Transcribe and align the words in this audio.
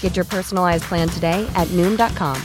Get 0.00 0.16
your 0.16 0.24
personalized 0.24 0.84
plan 0.84 1.08
today 1.08 1.48
at 1.54 1.68
Noom.com. 1.68 2.42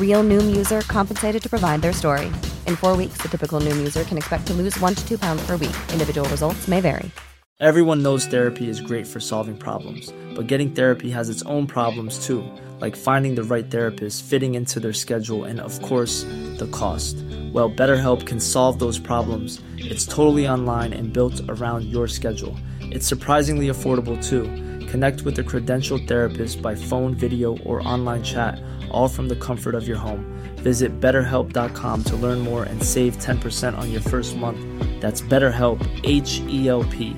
Real 0.00 0.24
Noom 0.24 0.56
user 0.56 0.80
compensated 0.80 1.42
to 1.42 1.50
provide 1.50 1.82
their 1.82 1.92
story. 1.92 2.28
In 2.66 2.76
four 2.76 2.96
weeks, 2.96 3.18
the 3.18 3.28
typical 3.28 3.60
Noom 3.60 3.76
user 3.76 4.04
can 4.04 4.16
expect 4.16 4.46
to 4.46 4.54
lose 4.54 4.80
one 4.80 4.94
to 4.94 5.06
two 5.06 5.18
pounds 5.18 5.44
per 5.46 5.58
week. 5.58 5.76
Individual 5.92 6.26
results 6.30 6.66
may 6.66 6.80
vary. 6.80 7.10
Everyone 7.58 8.02
knows 8.02 8.26
therapy 8.26 8.68
is 8.68 8.82
great 8.82 9.06
for 9.06 9.18
solving 9.18 9.56
problems, 9.56 10.12
but 10.34 10.46
getting 10.46 10.72
therapy 10.72 11.08
has 11.08 11.30
its 11.30 11.42
own 11.44 11.66
problems 11.66 12.26
too, 12.26 12.44
like 12.80 12.94
finding 12.94 13.34
the 13.34 13.44
right 13.44 13.70
therapist, 13.70 14.24
fitting 14.24 14.54
into 14.54 14.78
their 14.78 14.92
schedule, 14.92 15.44
and 15.44 15.58
of 15.58 15.80
course, 15.80 16.24
the 16.58 16.68
cost. 16.70 17.16
Well, 17.54 17.70
BetterHelp 17.70 18.26
can 18.26 18.40
solve 18.40 18.78
those 18.78 18.98
problems. 18.98 19.62
It's 19.78 20.04
totally 20.04 20.46
online 20.46 20.92
and 20.92 21.14
built 21.14 21.40
around 21.48 21.84
your 21.86 22.08
schedule. 22.08 22.58
It's 22.82 23.06
surprisingly 23.06 23.68
affordable 23.68 24.22
too. 24.22 24.42
Connect 24.88 25.22
with 25.22 25.38
a 25.38 25.42
credentialed 25.42 26.06
therapist 26.06 26.62
by 26.62 26.74
phone, 26.74 27.14
video, 27.14 27.58
or 27.58 27.86
online 27.86 28.22
chat, 28.22 28.60
all 28.90 29.08
from 29.08 29.28
the 29.28 29.36
comfort 29.36 29.74
of 29.74 29.86
your 29.86 29.98
home. 29.98 30.24
Visit 30.62 31.00
betterhelp.com 31.00 32.04
to 32.04 32.16
learn 32.16 32.40
more 32.40 32.64
and 32.64 32.82
save 32.82 33.18
10% 33.18 33.76
on 33.76 33.92
your 33.92 34.00
first 34.00 34.36
month. 34.36 34.58
That's 35.00 35.20
BetterHelp, 35.20 35.80
H 36.04 36.40
E 36.48 36.68
L 36.68 36.84
P. 36.84 37.14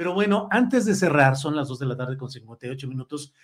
Pero 0.00 0.14
bueno, 0.14 0.48
antes 0.50 0.86
de 0.86 0.94
cerrar, 0.94 1.36
son 1.36 1.54
las 1.54 1.68
2 1.68 1.78
de 1.78 1.86
la 1.86 1.94
tarde 1.94 2.16
con 2.16 2.30
58 2.30 2.88
minutos. 2.88 3.34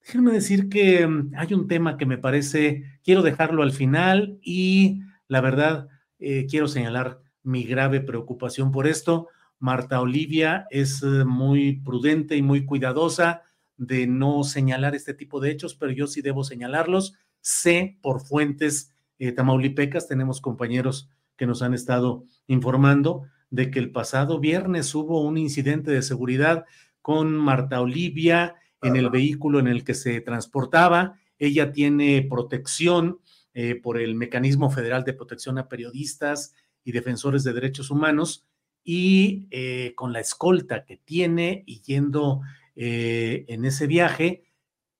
Déjenme 0.00 0.30
decir 0.30 0.68
que 0.68 1.04
mm, 1.04 1.32
hay 1.36 1.54
un 1.54 1.66
tema 1.66 1.96
que 1.96 2.06
me 2.06 2.18
parece, 2.18 2.84
quiero 3.02 3.22
dejarlo 3.22 3.64
al 3.64 3.72
final 3.72 4.38
y 4.42 5.00
la 5.26 5.40
verdad, 5.40 5.88
eh, 6.20 6.46
quiero 6.48 6.68
señalar 6.68 7.20
mi 7.42 7.64
grave 7.64 8.00
preocupación 8.00 8.70
por 8.70 8.86
esto. 8.86 9.28
Marta 9.62 10.00
Olivia 10.00 10.66
es 10.70 11.04
eh, 11.04 11.24
muy 11.24 11.74
prudente 11.84 12.34
y 12.34 12.42
muy 12.42 12.66
cuidadosa 12.66 13.42
de 13.76 14.08
no 14.08 14.42
señalar 14.42 14.96
este 14.96 15.14
tipo 15.14 15.38
de 15.38 15.52
hechos, 15.52 15.76
pero 15.76 15.92
yo 15.92 16.08
sí 16.08 16.20
debo 16.20 16.42
señalarlos. 16.42 17.14
Sé 17.40 17.96
por 18.02 18.26
fuentes 18.26 18.92
eh, 19.20 19.30
tamaulipecas, 19.30 20.08
tenemos 20.08 20.40
compañeros 20.40 21.08
que 21.36 21.46
nos 21.46 21.62
han 21.62 21.74
estado 21.74 22.24
informando 22.48 23.22
de 23.50 23.70
que 23.70 23.78
el 23.78 23.92
pasado 23.92 24.40
viernes 24.40 24.92
hubo 24.96 25.22
un 25.22 25.38
incidente 25.38 25.92
de 25.92 26.02
seguridad 26.02 26.64
con 27.00 27.32
Marta 27.32 27.80
Olivia 27.80 28.56
en 28.82 28.96
el 28.96 29.10
vehículo 29.10 29.60
en 29.60 29.68
el 29.68 29.84
que 29.84 29.94
se 29.94 30.20
transportaba. 30.22 31.20
Ella 31.38 31.70
tiene 31.70 32.26
protección 32.28 33.20
eh, 33.54 33.76
por 33.76 34.00
el 34.00 34.16
Mecanismo 34.16 34.70
Federal 34.70 35.04
de 35.04 35.12
Protección 35.12 35.56
a 35.58 35.68
Periodistas 35.68 36.52
y 36.82 36.90
Defensores 36.90 37.44
de 37.44 37.52
Derechos 37.52 37.92
Humanos 37.92 38.44
y 38.84 39.48
eh, 39.50 39.94
con 39.96 40.12
la 40.12 40.20
escolta 40.20 40.84
que 40.84 40.96
tiene 40.96 41.62
y 41.66 41.82
yendo 41.82 42.40
eh, 42.74 43.44
en 43.48 43.64
ese 43.64 43.86
viaje 43.86 44.44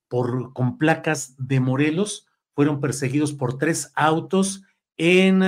por, 0.09 0.53
con 0.53 0.79
placas 0.79 1.35
de 1.39 1.61
Morelos, 1.61 2.27
fueron 2.55 2.81
perseguidos 2.81 3.33
por 3.33 3.59
tres 3.59 3.93
autos 3.95 4.63
en 4.97 5.43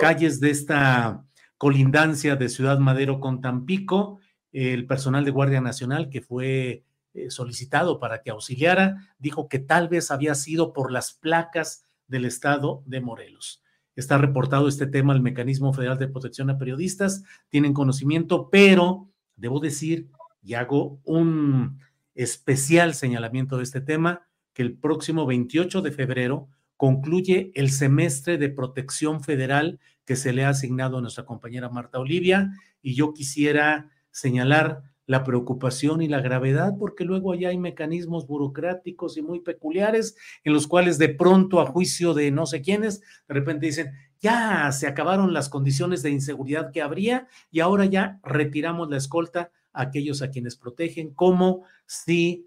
calles 0.00 0.40
de 0.40 0.50
esta 0.50 1.24
colindancia 1.56 2.36
de 2.36 2.48
Ciudad 2.48 2.78
Madero 2.78 3.20
con 3.20 3.40
Tampico, 3.40 4.18
el 4.52 4.86
personal 4.86 5.24
de 5.24 5.30
Guardia 5.30 5.60
Nacional 5.60 6.10
que 6.10 6.22
fue 6.22 6.84
eh, 7.12 7.28
solicitado 7.28 7.98
para 7.98 8.22
que 8.22 8.30
auxiliara, 8.30 9.14
dijo 9.18 9.48
que 9.48 9.58
tal 9.58 9.88
vez 9.88 10.12
había 10.12 10.36
sido 10.36 10.72
por 10.72 10.92
las 10.92 11.12
placas 11.12 11.84
del 12.06 12.24
estado 12.24 12.84
de 12.86 13.00
Morelos. 13.00 13.64
Está 14.00 14.16
reportado 14.16 14.66
este 14.66 14.86
tema 14.86 15.12
al 15.12 15.20
Mecanismo 15.20 15.74
Federal 15.74 15.98
de 15.98 16.08
Protección 16.08 16.48
a 16.48 16.56
Periodistas, 16.56 17.22
tienen 17.50 17.74
conocimiento, 17.74 18.48
pero 18.48 19.10
debo 19.36 19.60
decir, 19.60 20.08
y 20.42 20.54
hago 20.54 20.98
un 21.04 21.78
especial 22.14 22.94
señalamiento 22.94 23.58
de 23.58 23.62
este 23.62 23.82
tema, 23.82 24.26
que 24.54 24.62
el 24.62 24.72
próximo 24.78 25.26
28 25.26 25.82
de 25.82 25.92
febrero 25.92 26.48
concluye 26.78 27.52
el 27.54 27.70
semestre 27.70 28.38
de 28.38 28.48
protección 28.48 29.22
federal 29.22 29.78
que 30.06 30.16
se 30.16 30.32
le 30.32 30.46
ha 30.46 30.48
asignado 30.48 30.96
a 30.96 31.02
nuestra 31.02 31.26
compañera 31.26 31.68
Marta 31.68 31.98
Olivia. 31.98 32.52
Y 32.80 32.94
yo 32.94 33.12
quisiera 33.12 33.90
señalar 34.10 34.82
la 35.10 35.24
preocupación 35.24 36.02
y 36.02 36.06
la 36.06 36.20
gravedad, 36.20 36.74
porque 36.78 37.04
luego 37.04 37.32
allá 37.32 37.48
hay 37.48 37.58
mecanismos 37.58 38.28
burocráticos 38.28 39.16
y 39.16 39.22
muy 39.22 39.40
peculiares 39.40 40.14
en 40.44 40.52
los 40.52 40.68
cuales 40.68 40.98
de 40.98 41.08
pronto 41.08 41.60
a 41.60 41.66
juicio 41.66 42.14
de 42.14 42.30
no 42.30 42.46
sé 42.46 42.62
quiénes, 42.62 43.00
de 43.00 43.34
repente 43.34 43.66
dicen, 43.66 43.90
ya 44.20 44.70
se 44.70 44.86
acabaron 44.86 45.32
las 45.32 45.48
condiciones 45.48 46.04
de 46.04 46.10
inseguridad 46.10 46.70
que 46.70 46.80
habría 46.80 47.26
y 47.50 47.58
ahora 47.58 47.86
ya 47.86 48.20
retiramos 48.22 48.88
la 48.88 48.98
escolta 48.98 49.50
a 49.72 49.82
aquellos 49.82 50.22
a 50.22 50.30
quienes 50.30 50.54
protegen, 50.54 51.12
como 51.12 51.64
si 51.86 52.46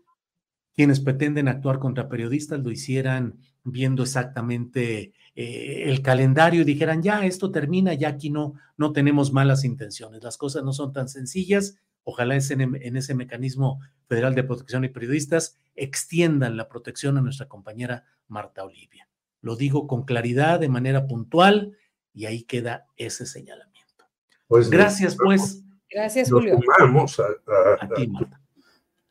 quienes 0.73 1.02
pretenden 1.02 1.50
actuar 1.50 1.79
contra 1.79 2.07
periodistas 2.07 2.62
lo 2.62 2.72
hicieran 2.72 3.40
viendo 3.66 4.03
exactamente 4.03 5.12
eh, 5.35 5.84
el 5.88 6.02
calendario 6.02 6.62
y 6.62 6.63
dijeran, 6.63 7.03
ya, 7.03 7.25
esto 7.25 7.52
termina, 7.52 7.94
ya 7.94 8.07
aquí 8.07 8.29
no, 8.29 8.53
no 8.78 8.94
tenemos 8.94 9.34
malas 9.34 9.66
intenciones, 9.66 10.23
las 10.23 10.38
cosas 10.38 10.63
no 10.63 10.72
son 10.72 10.94
tan 10.94 11.09
sencillas, 11.09 11.75
ojalá 12.03 12.36
en, 12.36 12.75
en 12.75 12.97
ese 12.97 13.16
mecanismo 13.16 13.80
federal 14.08 14.36
de 14.36 14.44
protección 14.44 14.84
y 14.84 14.90
periodistas 14.90 15.58
extiendan 15.75 16.58
la 16.58 16.69
protección 16.69 17.18
a 17.18 17.22
nuestra 17.22 17.47
compañera 17.47 18.06
Marta 18.28 18.64
Olivia. 18.64 19.08
Lo 19.41 19.56
digo 19.56 19.88
con 19.88 20.03
claridad, 20.03 20.59
de 20.59 20.69
manera 20.69 21.08
puntual, 21.08 21.78
y 22.14 22.25
ahí 22.25 22.44
queda 22.44 22.88
ese 22.96 23.25
señalamiento. 23.25 24.06
Pues 24.47 24.69
Gracias, 24.69 25.18
pues. 25.18 25.64
Gracias, 25.90 26.31
Julio. 26.31 26.59
Sumamos 26.62 27.19
a, 27.19 27.94
ti, 27.96 28.08
Marta. 28.08 28.41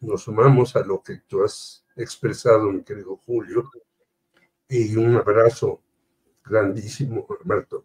Nos 0.00 0.22
sumamos 0.22 0.74
a 0.74 0.80
lo 0.80 1.02
que 1.02 1.18
tú 1.28 1.44
has 1.44 1.84
expresado, 1.96 2.72
mi 2.72 2.82
querido 2.82 3.16
Julio, 3.16 3.70
y 4.68 4.96
un 4.96 5.16
abrazo 5.16 5.82
grandísimo, 6.44 7.26
Marto. 7.44 7.84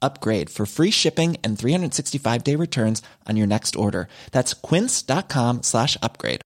upgrade 0.00 0.50
for 0.50 0.66
free 0.66 0.90
shipping 0.90 1.36
and 1.44 1.58
365 1.58 2.42
day 2.42 2.56
returns 2.56 3.02
on 3.28 3.36
your 3.36 3.46
next 3.46 3.76
order. 3.76 4.08
That's 4.32 4.54
quince.com 4.54 5.62
slash 5.62 5.96
upgrade. 6.02 6.40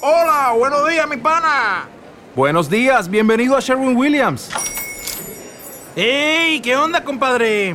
Hola, 0.00 0.54
buenos 0.56 0.88
días, 0.88 1.08
mi 1.08 1.16
pana. 1.16 1.88
Buenos 2.36 2.68
días, 2.68 3.08
bienvenido 3.08 3.56
a 3.56 3.60
Sherwin 3.60 3.96
Williams. 3.96 4.48
¡Ey! 5.96 6.60
¿Qué 6.60 6.76
onda, 6.76 7.02
compadre? 7.02 7.74